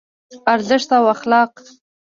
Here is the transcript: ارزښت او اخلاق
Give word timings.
ارزښت 0.53 0.89
او 0.97 1.03
اخلاق 1.13 1.51